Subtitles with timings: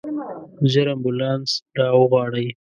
[0.71, 2.47] ژر امبولانس راوغواړئ.